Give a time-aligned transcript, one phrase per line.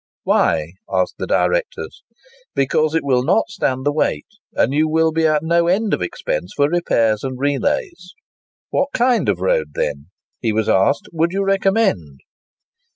[0.23, 2.01] "Why?" asked the directors.
[2.55, 6.01] "Because they will not stand the weight, and you will be at no end of
[6.01, 8.15] expense for repairs and relays."
[8.71, 10.07] "What kind of road, then,"
[10.39, 12.21] he was asked, "would you recommend?"